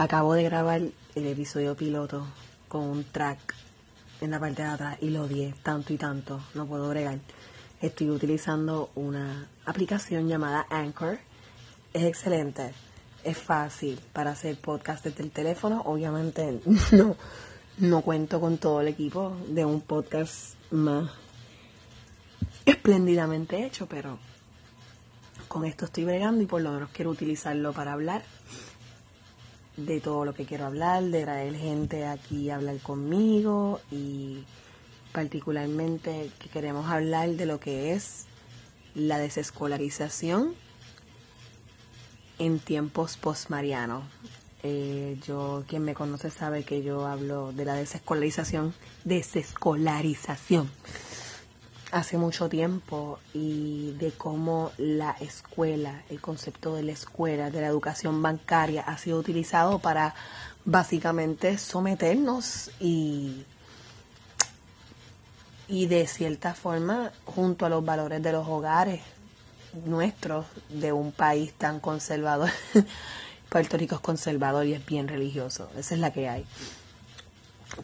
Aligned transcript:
Acabo 0.00 0.32
de 0.32 0.44
grabar 0.44 0.80
el 1.14 1.26
episodio 1.26 1.76
piloto 1.76 2.26
con 2.68 2.84
un 2.84 3.04
track 3.04 3.54
en 4.22 4.30
la 4.30 4.40
parte 4.40 4.62
de 4.62 4.68
atrás 4.68 4.96
y 5.02 5.10
lo 5.10 5.24
odié 5.24 5.54
tanto 5.62 5.92
y 5.92 5.98
tanto, 5.98 6.40
no 6.54 6.64
puedo 6.64 6.88
bregar. 6.88 7.18
Estoy 7.82 8.08
utilizando 8.08 8.88
una 8.94 9.50
aplicación 9.66 10.26
llamada 10.26 10.66
Anchor. 10.70 11.18
Es 11.92 12.04
excelente, 12.04 12.72
es 13.24 13.36
fácil 13.36 14.00
para 14.14 14.30
hacer 14.30 14.58
podcast 14.58 15.04
desde 15.04 15.22
el 15.22 15.30
teléfono. 15.32 15.82
Obviamente 15.84 16.62
no, 16.92 17.14
no 17.76 18.00
cuento 18.00 18.40
con 18.40 18.56
todo 18.56 18.80
el 18.80 18.88
equipo 18.88 19.36
de 19.48 19.66
un 19.66 19.82
podcast 19.82 20.54
más 20.70 21.10
espléndidamente 22.64 23.66
hecho, 23.66 23.86
pero 23.86 24.18
con 25.46 25.66
esto 25.66 25.84
estoy 25.84 26.06
bregando 26.06 26.42
y 26.42 26.46
por 26.46 26.62
lo 26.62 26.72
menos 26.72 26.88
quiero 26.88 27.10
utilizarlo 27.10 27.74
para 27.74 27.92
hablar 27.92 28.22
de 29.86 30.00
todo 30.00 30.24
lo 30.24 30.34
que 30.34 30.44
quiero 30.44 30.66
hablar, 30.66 31.02
de 31.04 31.22
traer 31.22 31.54
gente 31.56 32.06
aquí 32.06 32.50
a 32.50 32.56
hablar 32.56 32.78
conmigo 32.78 33.80
y 33.90 34.44
particularmente 35.12 36.30
que 36.38 36.48
queremos 36.48 36.88
hablar 36.90 37.30
de 37.30 37.46
lo 37.46 37.60
que 37.60 37.92
es 37.92 38.26
la 38.94 39.18
desescolarización 39.18 40.54
en 42.38 42.58
tiempos 42.58 43.16
postmarianos. 43.16 44.04
Eh, 44.62 45.18
yo, 45.26 45.64
quien 45.66 45.82
me 45.84 45.94
conoce 45.94 46.30
sabe 46.30 46.64
que 46.64 46.82
yo 46.82 47.06
hablo 47.06 47.52
de 47.52 47.64
la 47.64 47.74
desescolarización, 47.74 48.74
desescolarización 49.04 50.70
hace 51.92 52.18
mucho 52.18 52.48
tiempo 52.48 53.18
y 53.34 53.92
de 53.92 54.12
cómo 54.12 54.72
la 54.78 55.16
escuela, 55.20 56.02
el 56.08 56.20
concepto 56.20 56.74
de 56.74 56.82
la 56.82 56.92
escuela, 56.92 57.50
de 57.50 57.60
la 57.60 57.66
educación 57.66 58.22
bancaria 58.22 58.82
ha 58.82 58.98
sido 58.98 59.18
utilizado 59.18 59.78
para 59.78 60.14
básicamente 60.64 61.58
someternos 61.58 62.70
y, 62.80 63.44
y 65.68 65.86
de 65.86 66.06
cierta 66.06 66.54
forma 66.54 67.12
junto 67.24 67.66
a 67.66 67.68
los 67.68 67.84
valores 67.84 68.22
de 68.22 68.32
los 68.32 68.46
hogares 68.46 69.00
nuestros 69.84 70.46
de 70.68 70.92
un 70.92 71.12
país 71.12 71.52
tan 71.54 71.80
conservador. 71.80 72.50
Puerto 73.48 73.76
Rico 73.76 73.96
es 73.96 74.00
conservador 74.00 74.66
y 74.66 74.74
es 74.74 74.86
bien 74.86 75.08
religioso, 75.08 75.70
esa 75.76 75.94
es 75.94 76.00
la 76.00 76.12
que 76.12 76.28
hay 76.28 76.46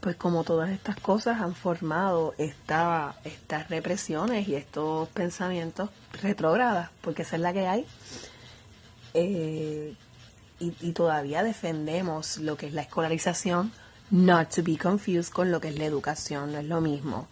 pues 0.00 0.16
como 0.16 0.44
todas 0.44 0.70
estas 0.70 0.96
cosas 0.96 1.40
han 1.40 1.54
formado 1.54 2.34
esta, 2.38 3.16
estas 3.24 3.68
represiones 3.68 4.48
y 4.48 4.54
estos 4.54 5.08
pensamientos 5.10 5.90
retrógradas, 6.22 6.90
porque 7.00 7.22
esa 7.22 7.36
es 7.36 7.42
la 7.42 7.52
que 7.52 7.66
hay. 7.66 7.86
Eh, 9.14 9.94
y, 10.58 10.74
y, 10.80 10.92
todavía 10.92 11.42
defendemos 11.42 12.38
lo 12.38 12.56
que 12.56 12.66
es 12.66 12.72
la 12.72 12.82
escolarización, 12.82 13.72
not 14.10 14.54
to 14.54 14.62
be 14.62 14.76
confused 14.76 15.32
con 15.32 15.50
lo 15.50 15.60
que 15.60 15.68
es 15.68 15.78
la 15.78 15.84
educación, 15.84 16.52
no 16.52 16.58
es 16.58 16.64
lo 16.64 16.80
mismo. 16.80 17.28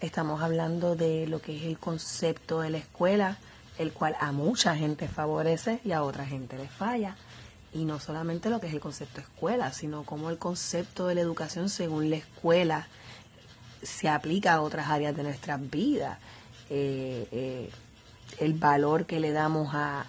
Estamos 0.00 0.42
hablando 0.42 0.96
de 0.96 1.26
lo 1.26 1.40
que 1.40 1.56
es 1.56 1.62
el 1.64 1.78
concepto 1.78 2.60
de 2.60 2.70
la 2.70 2.78
escuela, 2.78 3.38
el 3.78 3.92
cual 3.92 4.16
a 4.20 4.32
mucha 4.32 4.76
gente 4.76 5.08
favorece 5.08 5.80
y 5.84 5.92
a 5.92 6.02
otra 6.02 6.26
gente 6.26 6.56
le 6.56 6.68
falla 6.68 7.16
y 7.74 7.84
no 7.84 7.98
solamente 7.98 8.48
lo 8.48 8.60
que 8.60 8.68
es 8.68 8.72
el 8.72 8.80
concepto 8.80 9.20
escuela, 9.20 9.72
sino 9.72 10.04
cómo 10.04 10.30
el 10.30 10.38
concepto 10.38 11.08
de 11.08 11.16
la 11.16 11.20
educación 11.20 11.68
según 11.68 12.08
la 12.08 12.16
escuela 12.16 12.86
se 13.82 14.08
aplica 14.08 14.54
a 14.54 14.62
otras 14.62 14.88
áreas 14.88 15.14
de 15.16 15.24
nuestras 15.24 15.60
vidas. 15.70 16.18
Eh, 16.70 17.28
eh, 17.32 17.70
el 18.38 18.54
valor 18.54 19.06
que 19.06 19.20
le 19.20 19.32
damos 19.32 19.74
a 19.74 20.06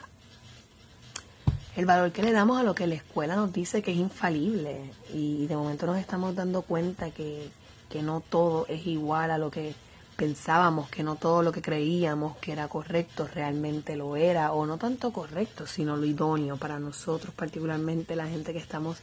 el 1.76 1.86
valor 1.86 2.14
que 2.14 2.24
le 2.24 2.32
damos 2.32 2.58
a 2.58 2.64
lo 2.64 2.74
que 2.74 2.88
la 2.88 2.96
escuela 2.96 3.36
nos 3.36 3.52
dice 3.52 3.82
que 3.82 3.92
es 3.92 3.98
infalible 3.98 4.92
y 5.14 5.46
de 5.48 5.58
momento 5.58 5.86
nos 5.86 5.98
estamos 5.98 6.34
dando 6.34 6.62
cuenta 6.62 7.12
que, 7.12 7.50
que 7.90 8.02
no 8.02 8.22
todo 8.22 8.66
es 8.68 8.88
igual 8.88 9.30
a 9.30 9.38
lo 9.38 9.52
que 9.52 9.76
pensábamos 10.16 10.90
que 10.90 11.04
no 11.04 11.16
todo 11.16 11.42
lo 11.42 11.52
que 11.52 11.62
creíamos 11.62 12.38
que 12.38 12.52
era 12.52 12.68
correcto 12.68 13.28
realmente 13.34 13.96
lo 13.96 14.16
era, 14.16 14.54
o 14.54 14.66
no 14.66 14.78
tanto 14.78 15.12
correcto, 15.12 15.68
sino 15.68 15.98
lo 15.98 16.06
idóneo 16.06 16.58
para 16.58 16.80
nosotros, 16.80 17.34
particularmente 17.34 18.16
la 18.16 18.28
gente 18.28 18.54
que 18.54 18.60
estamos 18.60 18.98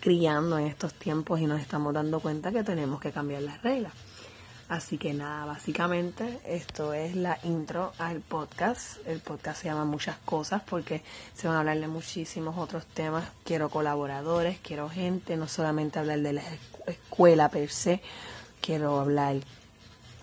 criando 0.00 0.58
en 0.58 0.66
estos 0.66 0.94
tiempos 0.94 1.40
y 1.40 1.46
nos 1.46 1.60
estamos 1.60 1.94
dando 1.94 2.20
cuenta 2.20 2.52
que 2.52 2.62
tenemos 2.64 3.00
que 3.00 3.12
cambiar 3.12 3.42
las 3.42 3.62
reglas. 3.62 3.92
Así 4.68 4.96
que 4.96 5.12
nada, 5.12 5.44
básicamente 5.44 6.40
esto 6.46 6.94
es 6.94 7.14
la 7.14 7.38
intro 7.42 7.92
al 7.98 8.20
podcast. 8.20 9.06
El 9.06 9.20
podcast 9.20 9.60
se 9.60 9.68
llama 9.68 9.84
Muchas 9.84 10.16
Cosas 10.24 10.62
porque 10.62 11.02
se 11.34 11.46
van 11.46 11.56
a 11.56 11.60
hablar 11.60 11.78
de 11.78 11.88
muchísimos 11.88 12.56
otros 12.56 12.86
temas. 12.86 13.24
Quiero 13.44 13.68
colaboradores, 13.68 14.58
quiero 14.62 14.88
gente, 14.88 15.36
no 15.36 15.46
solamente 15.46 15.98
hablar 15.98 16.20
de 16.20 16.32
la 16.32 16.42
escuela 16.86 17.50
per 17.50 17.68
se, 17.68 18.00
quiero 18.62 18.98
hablar 18.98 19.36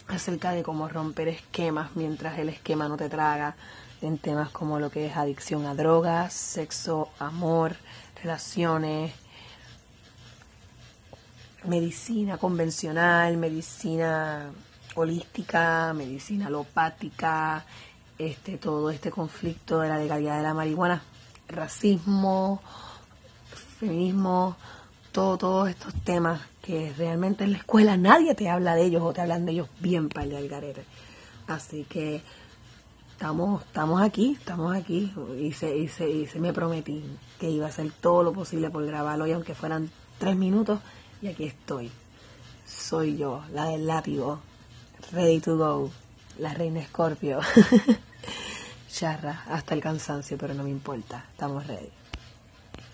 acerca 0.10 0.52
de 0.52 0.64
cómo 0.64 0.88
romper 0.88 1.28
esquemas 1.28 1.92
mientras 1.96 2.38
el 2.40 2.50
esquema 2.50 2.88
no 2.88 2.98
te 2.98 3.10
traga, 3.10 3.56
en 4.02 4.18
temas 4.18 4.50
como 4.50 4.80
lo 4.80 4.90
que 4.90 5.08
es 5.08 5.18
adicción 5.18 5.66
a 5.66 5.76
drogas, 5.76 6.34
sexo, 6.34 7.10
amor, 7.20 7.76
relaciones, 8.22 9.14
medicina 11.66 12.38
convencional, 12.38 13.38
medicina 13.38 14.52
holística, 14.96 15.94
medicina 15.94 16.48
alopática, 16.48 17.66
este, 18.18 18.58
todo 18.58 18.90
este 18.90 19.12
conflicto 19.12 19.80
de 19.80 19.90
la 19.90 19.98
legalidad 19.98 20.38
de 20.38 20.44
la 20.44 20.54
marihuana, 20.54 21.02
racismo, 21.48 22.62
feminismo, 23.80 24.56
todo, 25.12 25.38
todos 25.38 25.70
estos 25.70 25.94
temas 26.04 26.42
que 26.62 26.94
realmente 26.98 27.44
en 27.44 27.54
la 27.54 27.58
escuela 27.58 27.98
nadie 27.98 28.36
te 28.36 28.50
habla 28.50 28.76
de 28.76 28.86
ellos 28.86 29.02
o 29.04 29.14
te 29.14 29.22
hablan 29.22 29.46
de 29.46 29.54
ellos 29.54 29.70
bien 29.80 30.10
para 30.10 30.26
el 30.26 30.36
algarete. 30.36 30.84
Así 31.48 31.86
que 31.90 32.22
estamos, 33.12 33.64
estamos 33.64 34.02
aquí, 34.02 34.38
estamos 34.40 34.76
aquí. 34.76 35.12
Y 35.40 35.52
se, 35.54 35.76
y, 35.76 35.88
se, 35.88 36.10
y 36.10 36.28
se 36.28 36.40
me 36.40 36.54
prometí 36.54 37.04
que 37.40 37.50
iba 37.50 37.66
a 37.66 37.70
hacer 37.70 37.92
todo 37.92 38.24
lo 38.24 38.34
posible 38.34 38.70
por 38.70 38.86
grabarlo 38.86 39.26
y 39.28 39.32
aunque 39.32 39.56
fueran 39.56 39.90
tres 40.20 40.36
minutos, 40.36 40.80
y 41.22 41.28
aquí 41.28 41.46
estoy. 41.46 41.92
Soy 42.66 43.18
yo, 43.18 43.44
la 43.52 43.66
del 43.66 43.88
látigo, 43.88 44.40
ready 45.12 45.40
to 45.40 45.58
go, 45.58 45.92
la 46.38 46.54
reina 46.54 46.80
escorpio. 46.82 47.40
Charra, 48.94 49.44
hasta 49.50 49.74
el 49.74 49.82
cansancio, 49.82 50.38
pero 50.38 50.54
no 50.54 50.64
me 50.64 50.70
importa, 50.70 51.26
estamos 51.32 51.66
ready. 51.66 51.90